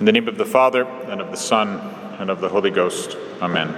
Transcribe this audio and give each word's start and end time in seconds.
In 0.00 0.06
the 0.06 0.12
name 0.12 0.28
of 0.28 0.38
the 0.38 0.46
Father, 0.46 0.84
and 0.84 1.20
of 1.20 1.30
the 1.30 1.36
Son, 1.36 1.78
and 2.18 2.30
of 2.30 2.40
the 2.40 2.48
Holy 2.48 2.70
Ghost. 2.70 3.18
Amen. 3.42 3.76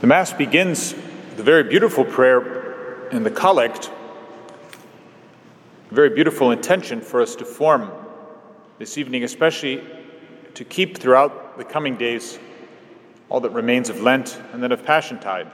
The 0.00 0.06
Mass 0.06 0.32
begins 0.32 0.94
with 0.94 1.40
a 1.40 1.42
very 1.42 1.62
beautiful 1.62 2.06
prayer 2.06 3.06
in 3.10 3.22
the 3.22 3.30
Collect, 3.30 3.90
a 5.90 5.94
very 5.94 6.08
beautiful 6.08 6.50
intention 6.50 7.02
for 7.02 7.20
us 7.20 7.36
to 7.36 7.44
form 7.44 7.90
this 8.78 8.96
evening, 8.96 9.24
especially 9.24 9.84
to 10.54 10.64
keep 10.64 10.96
throughout 10.96 11.58
the 11.58 11.64
coming 11.64 11.98
days 11.98 12.38
all 13.28 13.40
that 13.40 13.50
remains 13.50 13.90
of 13.90 14.00
Lent 14.00 14.40
and 14.54 14.62
then 14.62 14.72
of 14.72 14.82
Passiontide. 14.86 15.50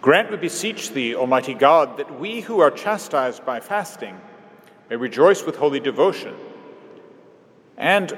Grant, 0.00 0.30
we 0.30 0.36
beseech 0.36 0.90
thee, 0.90 1.14
Almighty 1.14 1.54
God, 1.54 1.96
that 1.96 2.20
we 2.20 2.40
who 2.40 2.60
are 2.60 2.70
chastised 2.70 3.44
by 3.44 3.58
fasting 3.58 4.20
may 4.88 4.96
rejoice 4.96 5.44
with 5.44 5.56
holy 5.56 5.80
devotion, 5.80 6.34
and 7.76 8.16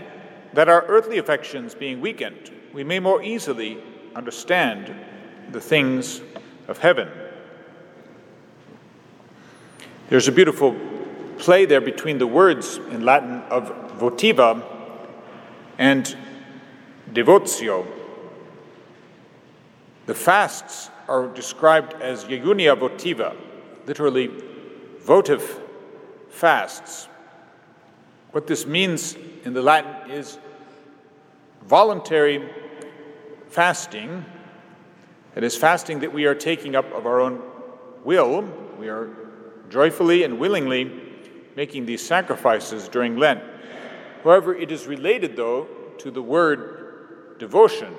that 0.52 0.69
our 0.69 0.84
earthly 0.88 1.19
affections 1.19 1.74
being 1.74 2.00
weakened, 2.00 2.50
we 2.74 2.84
may 2.84 3.00
more 3.00 3.22
easily 3.22 3.82
understand 4.14 4.95
the 5.52 5.60
things 5.60 6.20
of 6.69 6.78
heaven. 6.78 7.08
There's 10.08 10.28
a 10.28 10.33
beautiful 10.33 10.77
play 11.38 11.64
there 11.64 11.80
between 11.80 12.19
the 12.19 12.27
words 12.27 12.77
in 12.77 13.05
Latin 13.05 13.42
of 13.44 13.98
votiva 13.98 14.62
and 15.78 16.16
devotio. 17.12 17.86
The 20.06 20.14
fasts 20.14 20.91
are 21.10 21.27
described 21.27 21.95
as 22.00 22.24
jejunia 22.24 22.78
votiva, 22.78 23.37
literally 23.84 24.30
votive 25.00 25.60
fasts. 26.30 27.09
What 28.30 28.47
this 28.47 28.64
means 28.64 29.16
in 29.44 29.53
the 29.53 29.61
Latin 29.61 30.12
is 30.12 30.38
voluntary 31.66 32.48
fasting. 33.48 34.25
It 35.34 35.42
is 35.42 35.56
fasting 35.56 35.98
that 36.00 36.12
we 36.12 36.27
are 36.27 36.34
taking 36.34 36.77
up 36.77 36.91
of 36.92 37.06
our 37.06 37.20
own 37.20 37.42
will. 38.05 38.42
We 38.78 38.88
are 38.88 39.08
joyfully 39.69 40.22
and 40.22 40.38
willingly 40.38 40.92
making 41.56 41.86
these 41.86 42.06
sacrifices 42.06 42.86
during 42.86 43.16
Lent. 43.16 43.42
However, 44.22 44.55
it 44.55 44.70
is 44.70 44.86
related, 44.86 45.34
though, 45.34 45.66
to 45.98 46.12
the 46.12 46.22
word 46.22 47.36
devotion, 47.41 47.94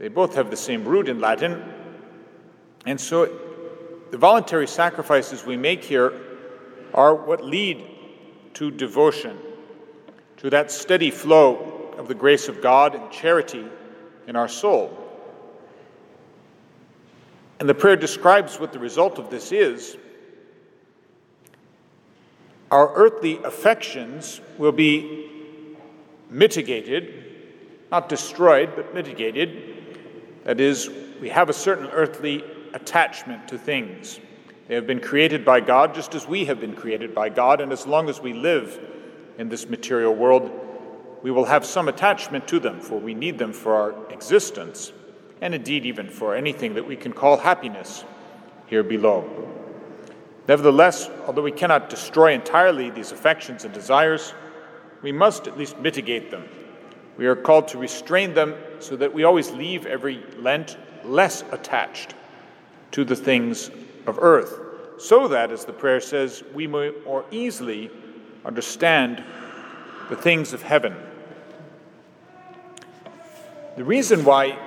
they 0.00 0.08
both 0.08 0.34
have 0.34 0.50
the 0.50 0.56
same 0.56 0.86
root 0.86 1.10
in 1.10 1.20
Latin. 1.20 1.62
And 2.86 2.98
so 2.98 3.30
the 4.10 4.16
voluntary 4.16 4.66
sacrifices 4.66 5.44
we 5.44 5.58
make 5.58 5.84
here 5.84 6.14
are 6.94 7.14
what 7.14 7.44
lead 7.44 7.84
to 8.54 8.70
devotion, 8.70 9.36
to 10.38 10.48
that 10.48 10.72
steady 10.72 11.10
flow 11.10 11.92
of 11.98 12.08
the 12.08 12.14
grace 12.14 12.48
of 12.48 12.62
God 12.62 12.94
and 12.94 13.12
charity 13.12 13.66
in 14.26 14.36
our 14.36 14.48
soul. 14.48 14.96
And 17.60 17.68
the 17.68 17.74
prayer 17.74 17.96
describes 17.96 18.58
what 18.58 18.72
the 18.72 18.78
result 18.78 19.18
of 19.18 19.28
this 19.28 19.52
is. 19.52 19.98
Our 22.70 22.90
earthly 22.94 23.36
affections 23.42 24.40
will 24.56 24.72
be 24.72 25.28
mitigated, 26.30 27.22
not 27.90 28.08
destroyed, 28.08 28.70
but 28.74 28.94
mitigated 28.94 29.69
that 30.44 30.60
is, 30.60 30.90
we 31.20 31.28
have 31.28 31.48
a 31.48 31.52
certain 31.52 31.86
earthly 31.86 32.44
attachment 32.72 33.48
to 33.48 33.58
things. 33.58 34.20
They 34.68 34.74
have 34.74 34.86
been 34.86 35.00
created 35.00 35.44
by 35.44 35.60
God 35.60 35.94
just 35.94 36.14
as 36.14 36.26
we 36.26 36.44
have 36.46 36.60
been 36.60 36.74
created 36.74 37.14
by 37.14 37.28
God, 37.28 37.60
and 37.60 37.72
as 37.72 37.86
long 37.86 38.08
as 38.08 38.20
we 38.20 38.32
live 38.32 38.78
in 39.38 39.48
this 39.48 39.68
material 39.68 40.14
world, 40.14 40.50
we 41.22 41.30
will 41.30 41.44
have 41.44 41.66
some 41.66 41.88
attachment 41.88 42.48
to 42.48 42.58
them, 42.58 42.80
for 42.80 42.98
we 42.98 43.14
need 43.14 43.38
them 43.38 43.52
for 43.52 43.74
our 43.74 44.12
existence, 44.12 44.92
and 45.40 45.54
indeed 45.54 45.84
even 45.84 46.08
for 46.08 46.34
anything 46.34 46.74
that 46.74 46.86
we 46.86 46.96
can 46.96 47.12
call 47.12 47.36
happiness 47.36 48.04
here 48.66 48.82
below. 48.82 49.28
Nevertheless, 50.48 51.10
although 51.26 51.42
we 51.42 51.52
cannot 51.52 51.90
destroy 51.90 52.32
entirely 52.32 52.90
these 52.90 53.12
affections 53.12 53.64
and 53.64 53.74
desires, 53.74 54.34
we 55.02 55.12
must 55.12 55.46
at 55.46 55.58
least 55.58 55.78
mitigate 55.78 56.30
them 56.30 56.48
we 57.20 57.26
are 57.26 57.36
called 57.36 57.68
to 57.68 57.76
restrain 57.76 58.32
them 58.32 58.54
so 58.78 58.96
that 58.96 59.12
we 59.12 59.24
always 59.24 59.50
leave 59.50 59.84
every 59.84 60.24
Lent 60.38 60.78
less 61.04 61.44
attached 61.52 62.14
to 62.92 63.04
the 63.04 63.14
things 63.14 63.70
of 64.06 64.18
earth, 64.18 64.58
so 64.98 65.28
that, 65.28 65.52
as 65.52 65.66
the 65.66 65.72
prayer 65.74 66.00
says, 66.00 66.42
we 66.54 66.66
may 66.66 66.92
more 67.04 67.26
easily 67.30 67.90
understand 68.42 69.22
the 70.08 70.16
things 70.16 70.54
of 70.54 70.62
heaven. 70.62 70.96
The 73.76 73.84
reason 73.84 74.24
why 74.24 74.58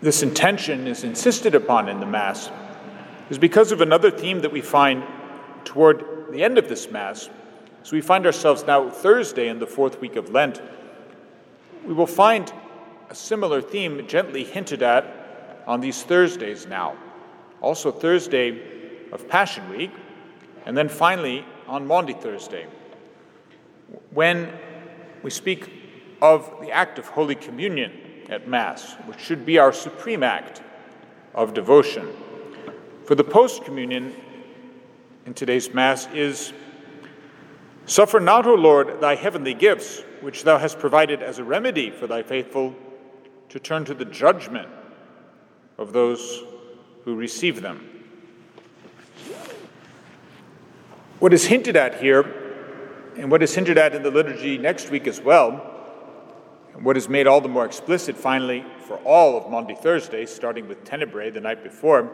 this 0.00 0.22
intention 0.22 0.86
is 0.86 1.02
insisted 1.02 1.56
upon 1.56 1.88
in 1.88 1.98
the 1.98 2.06
Mass 2.06 2.48
is 3.28 3.38
because 3.38 3.72
of 3.72 3.80
another 3.80 4.10
theme 4.12 4.42
that 4.42 4.52
we 4.52 4.60
find 4.60 5.02
toward 5.64 6.30
the 6.30 6.44
end 6.44 6.58
of 6.58 6.68
this 6.68 6.92
Mass 6.92 7.28
so 7.84 7.94
we 7.94 8.00
find 8.00 8.24
ourselves 8.24 8.64
now 8.66 8.88
Thursday 8.88 9.48
in 9.48 9.58
the 9.58 9.66
fourth 9.66 10.00
week 10.00 10.16
of 10.16 10.30
Lent. 10.30 10.60
We 11.86 11.92
will 11.92 12.06
find 12.06 12.50
a 13.10 13.14
similar 13.14 13.60
theme 13.60 14.06
gently 14.08 14.42
hinted 14.42 14.82
at 14.82 15.62
on 15.66 15.82
these 15.82 16.02
Thursdays 16.02 16.66
now. 16.66 16.96
Also, 17.60 17.92
Thursday 17.92 18.58
of 19.12 19.28
Passion 19.28 19.68
Week, 19.68 19.90
and 20.64 20.74
then 20.74 20.88
finally 20.88 21.44
on 21.66 21.86
Maundy 21.86 22.14
Thursday, 22.14 22.66
when 24.10 24.50
we 25.22 25.28
speak 25.28 25.70
of 26.22 26.50
the 26.62 26.70
act 26.70 26.98
of 26.98 27.06
Holy 27.08 27.34
Communion 27.34 27.92
at 28.30 28.48
Mass, 28.48 28.94
which 29.04 29.20
should 29.20 29.44
be 29.44 29.58
our 29.58 29.74
supreme 29.74 30.22
act 30.22 30.62
of 31.34 31.52
devotion. 31.52 32.08
For 33.04 33.14
the 33.14 33.24
post 33.24 33.62
communion 33.62 34.14
in 35.26 35.34
today's 35.34 35.74
Mass 35.74 36.08
is 36.14 36.54
Suffer 37.86 38.18
not, 38.18 38.46
O 38.46 38.54
Lord, 38.54 39.00
thy 39.00 39.14
heavenly 39.14 39.52
gifts, 39.52 40.02
which 40.20 40.44
thou 40.44 40.58
hast 40.58 40.78
provided 40.78 41.22
as 41.22 41.38
a 41.38 41.44
remedy 41.44 41.90
for 41.90 42.06
thy 42.06 42.22
faithful, 42.22 42.74
to 43.50 43.58
turn 43.58 43.84
to 43.84 43.94
the 43.94 44.06
judgment 44.06 44.68
of 45.76 45.92
those 45.92 46.42
who 47.04 47.14
receive 47.14 47.60
them. 47.60 48.02
What 51.18 51.32
is 51.32 51.46
hinted 51.46 51.76
at 51.76 52.00
here, 52.00 52.24
and 53.16 53.30
what 53.30 53.42
is 53.42 53.54
hinted 53.54 53.78
at 53.78 53.94
in 53.94 54.02
the 54.02 54.10
liturgy 54.10 54.58
next 54.58 54.90
week 54.90 55.06
as 55.06 55.20
well, 55.20 55.70
and 56.74 56.84
what 56.84 56.96
is 56.96 57.08
made 57.08 57.26
all 57.26 57.40
the 57.40 57.48
more 57.48 57.66
explicit 57.66 58.16
finally 58.16 58.64
for 58.86 58.96
all 59.04 59.36
of 59.36 59.50
Maundy 59.50 59.74
Thursday, 59.74 60.26
starting 60.26 60.66
with 60.66 60.84
Tenebrae 60.84 61.30
the 61.30 61.40
night 61.40 61.62
before, 61.62 62.10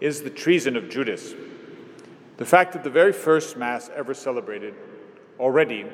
is 0.00 0.22
the 0.22 0.30
treason 0.30 0.76
of 0.76 0.88
Judas. 0.88 1.34
The 2.36 2.44
fact 2.44 2.72
that 2.74 2.84
the 2.84 2.90
very 2.90 3.12
first 3.12 3.56
Mass 3.56 3.90
ever 3.94 4.12
celebrated 4.12 4.74
already 5.38 5.86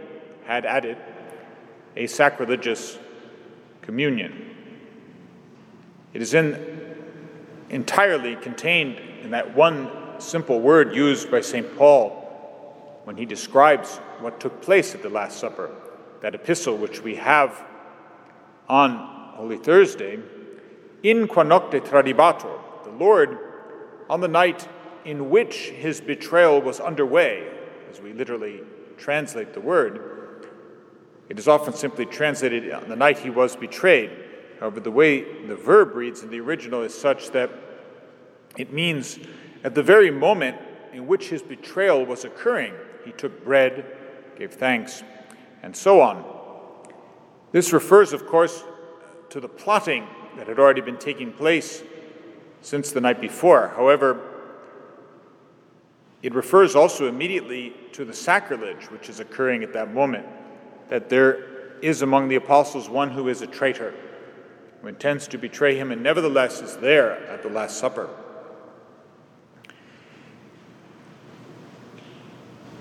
had 0.45 0.67
added 0.67 0.97
a 1.97 2.07
sacrilegious 2.07 2.99
communion. 3.81 4.57
It 6.13 6.23
is 6.23 6.35
in, 6.35 6.97
entirely 7.71 8.37
contained 8.37 8.99
in 9.23 9.31
that 9.31 9.55
one 9.55 9.91
simple 10.19 10.61
word 10.61 10.95
used 10.95 11.31
by 11.31 11.41
St. 11.41 11.77
Paul 11.77 13.01
when 13.05 13.17
he 13.17 13.25
describes 13.25 13.97
what 14.21 14.41
took 14.41 14.61
place 14.63 14.95
at 14.95 15.03
the 15.03 15.09
Last 15.09 15.39
Supper, 15.39 15.71
that 16.21 16.35
epistle 16.35 16.77
which 16.77 17.03
we 17.03 17.17
have 17.17 17.65
on 18.69 18.97
Holy 19.35 19.59
Thursday, 19.59 20.19
in 21.03 21.27
qua 21.27 21.43
nocte 21.43 21.81
tradebatur, 21.81 22.85
the 22.85 22.91
Lord, 22.91 23.39
on 24.09 24.21
the 24.21 24.29
night 24.29 24.69
in 25.05 25.31
which 25.31 25.71
his 25.71 26.01
betrayal 26.01 26.61
was 26.61 26.81
underway, 26.81 27.49
as 27.91 28.01
we 28.01 28.13
literally 28.13 28.61
translate 28.97 29.53
the 29.53 29.61
word, 29.61 30.49
it 31.29 31.39
is 31.39 31.49
often 31.49 31.73
simply 31.73 32.07
translated 32.07 32.71
on 32.73 32.89
the 32.89 32.97
night 32.97 33.19
he 33.19 33.31
was 33.31 33.57
betrayed. 33.57 34.11
However, 34.61 34.81
the 34.81 34.91
way 34.91 35.47
the 35.47 35.57
verb 35.57 35.95
reads 35.95 36.23
in 36.23 36.31
the 36.31 36.41
original 36.41 36.83
is 36.83 36.95
such 36.95 37.31
that 37.31 37.51
it 38.57 38.73
means 38.73 39.19
at 39.65 39.75
the 39.75 39.83
very 39.83 40.11
moment 40.11 40.59
in 40.93 41.07
which 41.07 41.29
his 41.29 41.43
betrayal 41.43 42.05
was 42.05 42.25
occurring, 42.25 42.75
he 43.05 43.13
took 43.13 43.45
bread, 43.45 43.85
gave 44.37 44.53
thanks, 44.53 45.03
and 45.63 45.75
so 45.75 46.01
on. 46.01 46.25
This 47.51 47.73
refers, 47.73 48.13
of 48.13 48.27
course, 48.27 48.63
to 49.31 49.41
the 49.41 49.49
plotting 49.49 50.07
that 50.37 50.49
had 50.49 50.59
already 50.59 50.81
been 50.81 50.99
taking 50.99 51.33
place 51.33 51.83
since 52.61 52.93
the 52.93 53.01
night 53.01 53.21
before. 53.21 53.73
However, 53.75 54.32
it 56.23 56.35
refers 56.35 56.77
also 56.77 57.09
immediately 57.09 57.75
to 57.93 58.05
the 58.05 58.15
sacrilege 58.15 58.91
which 58.91 59.09
is 59.09 59.19
occurring 59.19 59.65
at 59.65 59.73
that 59.73 59.93
moment, 59.93 60.27
that 60.89 61.09
there 61.09 61.81
is 61.81 62.01
among 62.03 62.29
the 62.29 62.37
apostles 62.37 62.89
one 62.89 63.11
who 63.11 63.29
is 63.29 63.43
a 63.43 63.47
traitor, 63.47 63.93
who 64.81 64.89
intends 64.89 65.27
to 65.29 65.39
betray 65.39 65.77
him 65.77 65.91
and 65.91 66.03
nevertheless 66.03 66.63
is 66.63 66.77
there 66.77 67.27
at 67.27 67.43
the 67.43 67.49
Last 67.49 67.79
Supper. 67.79 68.09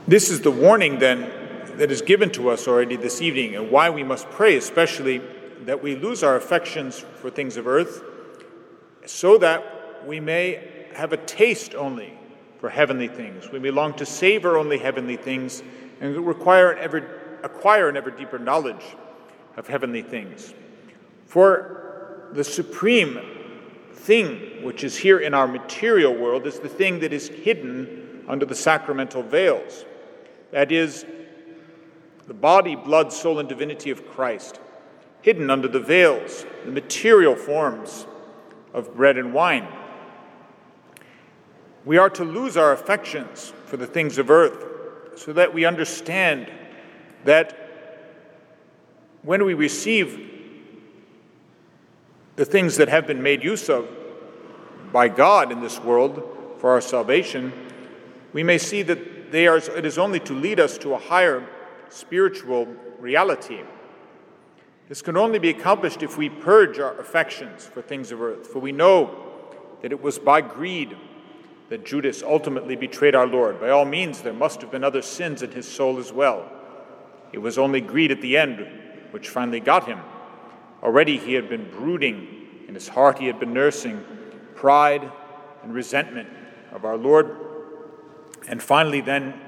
This 0.07 0.29
is 0.29 0.41
the 0.41 0.51
warning 0.51 0.99
then 0.99 1.31
that 1.77 1.91
is 1.91 2.01
given 2.03 2.29
to 2.31 2.49
us 2.49 2.67
already 2.67 2.95
this 2.95 3.21
evening, 3.21 3.55
and 3.55 3.71
why 3.71 3.89
we 3.89 4.03
must 4.03 4.29
pray, 4.29 4.55
especially 4.55 5.19
that 5.65 5.81
we 5.81 5.95
lose 5.95 6.21
our 6.21 6.35
affections 6.35 6.99
for 7.15 7.31
things 7.31 7.57
of 7.57 7.65
earth, 7.65 8.03
so 9.07 9.37
that 9.39 10.05
we 10.05 10.19
may 10.19 10.89
have 10.93 11.11
a 11.11 11.17
taste 11.17 11.73
only 11.73 12.19
for 12.61 12.69
heavenly 12.69 13.07
things. 13.07 13.51
We 13.51 13.57
may 13.57 13.71
long 13.71 13.95
to 13.95 14.05
savor 14.05 14.55
only 14.55 14.77
heavenly 14.77 15.17
things 15.17 15.63
and 15.99 16.15
require 16.25 16.71
an 16.71 16.77
ever, 16.77 17.39
acquire 17.43 17.89
an 17.89 17.97
ever 17.97 18.11
deeper 18.11 18.37
knowledge 18.37 18.95
of 19.57 19.67
heavenly 19.67 20.03
things. 20.03 20.53
For 21.25 22.29
the 22.33 22.43
supreme 22.43 23.19
thing 23.93 24.63
which 24.63 24.83
is 24.83 24.95
here 24.95 25.19
in 25.19 25.33
our 25.33 25.47
material 25.47 26.15
world 26.15 26.45
is 26.45 26.59
the 26.59 26.69
thing 26.69 26.99
that 26.99 27.11
is 27.11 27.27
hidden 27.27 28.23
under 28.27 28.45
the 28.45 28.55
sacramental 28.55 29.23
veils. 29.23 29.83
That 30.51 30.71
is, 30.71 31.03
the 32.27 32.33
body, 32.35 32.75
blood, 32.75 33.11
soul, 33.11 33.39
and 33.39 33.49
divinity 33.49 33.89
of 33.89 34.07
Christ, 34.07 34.59
hidden 35.23 35.49
under 35.49 35.67
the 35.67 35.79
veils, 35.79 36.45
the 36.63 36.71
material 36.71 37.35
forms 37.35 38.05
of 38.71 38.95
bread 38.95 39.17
and 39.17 39.33
wine. 39.33 39.67
We 41.83 41.97
are 41.97 42.09
to 42.11 42.23
lose 42.23 42.57
our 42.57 42.73
affections 42.73 43.53
for 43.65 43.77
the 43.77 43.87
things 43.87 44.17
of 44.17 44.29
earth 44.29 44.65
so 45.15 45.33
that 45.33 45.53
we 45.53 45.65
understand 45.65 46.51
that 47.25 47.57
when 49.23 49.45
we 49.45 49.53
receive 49.53 50.29
the 52.35 52.45
things 52.45 52.77
that 52.77 52.87
have 52.87 53.07
been 53.07 53.21
made 53.21 53.43
use 53.43 53.69
of 53.69 53.87
by 54.91 55.07
God 55.07 55.51
in 55.51 55.61
this 55.61 55.79
world 55.79 56.55
for 56.59 56.71
our 56.71 56.81
salvation, 56.81 57.51
we 58.33 58.43
may 58.43 58.57
see 58.57 58.81
that 58.83 59.31
they 59.31 59.47
are, 59.47 59.57
it 59.57 59.85
is 59.85 59.97
only 59.97 60.19
to 60.21 60.33
lead 60.33 60.59
us 60.59 60.77
to 60.79 60.93
a 60.93 60.97
higher 60.97 61.47
spiritual 61.89 62.65
reality. 62.99 63.61
This 64.87 65.01
can 65.01 65.17
only 65.17 65.39
be 65.39 65.49
accomplished 65.49 66.03
if 66.03 66.17
we 66.17 66.29
purge 66.29 66.77
our 66.77 66.99
affections 66.99 67.65
for 67.65 67.81
things 67.81 68.11
of 68.11 68.21
earth, 68.21 68.47
for 68.47 68.59
we 68.59 68.71
know 68.71 69.15
that 69.81 69.91
it 69.91 70.01
was 70.01 70.19
by 70.19 70.41
greed 70.41 70.95
that 71.71 71.85
Judas 71.85 72.21
ultimately 72.21 72.75
betrayed 72.75 73.15
our 73.15 73.25
Lord. 73.25 73.61
By 73.61 73.69
all 73.69 73.85
means, 73.85 74.19
there 74.19 74.33
must 74.33 74.59
have 74.59 74.71
been 74.71 74.83
other 74.83 75.01
sins 75.01 75.41
in 75.41 75.51
his 75.51 75.65
soul 75.65 75.99
as 75.99 76.11
well. 76.11 76.51
It 77.31 77.37
was 77.37 77.57
only 77.57 77.79
greed 77.79 78.11
at 78.11 78.19
the 78.19 78.35
end 78.35 78.67
which 79.11 79.29
finally 79.29 79.61
got 79.61 79.87
him. 79.87 79.99
Already 80.83 81.17
he 81.17 81.31
had 81.31 81.47
been 81.47 81.71
brooding, 81.71 82.27
in 82.67 82.73
his 82.73 82.89
heart 82.89 83.19
he 83.19 83.27
had 83.27 83.39
been 83.39 83.53
nursing 83.53 84.03
pride 84.53 85.09
and 85.63 85.73
resentment 85.73 86.27
of 86.73 86.83
our 86.83 86.97
Lord. 86.97 87.37
And 88.49 88.61
finally, 88.61 88.99
then, 88.99 89.39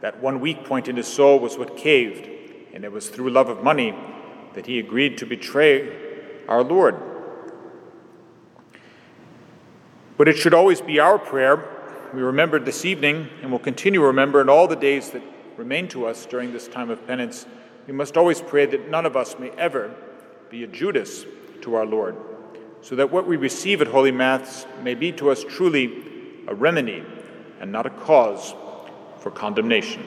that 0.00 0.22
one 0.22 0.40
weak 0.40 0.64
point 0.64 0.88
in 0.88 0.96
his 0.96 1.06
soul 1.06 1.38
was 1.38 1.58
what 1.58 1.76
caved, 1.76 2.30
and 2.72 2.82
it 2.82 2.92
was 2.92 3.10
through 3.10 3.28
love 3.28 3.50
of 3.50 3.62
money 3.62 3.94
that 4.54 4.64
he 4.64 4.78
agreed 4.78 5.18
to 5.18 5.26
betray 5.26 6.46
our 6.48 6.64
Lord. 6.64 6.96
But 10.18 10.26
it 10.26 10.36
should 10.36 10.52
always 10.52 10.80
be 10.80 10.98
our 10.98 11.16
prayer. 11.18 11.64
We 12.12 12.20
remembered 12.20 12.64
this 12.64 12.84
evening 12.84 13.28
and 13.40 13.52
will 13.52 13.60
continue 13.60 14.00
to 14.00 14.06
remember 14.06 14.40
in 14.40 14.48
all 14.48 14.66
the 14.66 14.76
days 14.76 15.10
that 15.10 15.22
remain 15.56 15.86
to 15.88 16.06
us 16.06 16.26
during 16.26 16.52
this 16.52 16.66
time 16.66 16.90
of 16.90 17.06
penance. 17.06 17.46
We 17.86 17.92
must 17.92 18.16
always 18.16 18.40
pray 18.40 18.66
that 18.66 18.90
none 18.90 19.06
of 19.06 19.16
us 19.16 19.38
may 19.38 19.50
ever 19.50 19.94
be 20.50 20.64
a 20.64 20.66
Judas 20.66 21.24
to 21.62 21.76
our 21.76 21.86
Lord, 21.86 22.16
so 22.80 22.96
that 22.96 23.12
what 23.12 23.28
we 23.28 23.36
receive 23.36 23.80
at 23.80 23.86
Holy 23.86 24.10
Mass 24.10 24.66
may 24.82 24.94
be 24.94 25.12
to 25.12 25.30
us 25.30 25.44
truly 25.44 26.04
a 26.48 26.54
remedy 26.54 27.04
and 27.60 27.70
not 27.70 27.86
a 27.86 27.90
cause 27.90 28.54
for 29.20 29.30
condemnation. 29.30 30.04